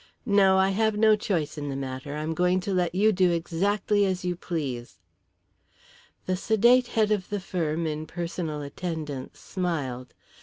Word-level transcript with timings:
No, 0.25 0.57
I 0.57 0.69
have 0.71 0.97
no 0.97 1.15
choice 1.15 1.59
in 1.59 1.69
the 1.69 1.75
matter. 1.75 2.15
I 2.15 2.23
am 2.23 2.33
going 2.33 2.59
to 2.61 2.73
let 2.73 2.95
you 2.95 3.11
do 3.11 3.29
exactly 3.29 4.03
as 4.03 4.25
you 4.25 4.35
please." 4.35 4.97
The 6.25 6.35
sedate 6.35 6.87
head 6.97 7.11
of 7.11 7.29
the 7.29 7.39
firm 7.39 7.85
in 7.85 8.07
personal 8.07 8.63
attendance 8.63 9.39
smiled. 9.39 10.15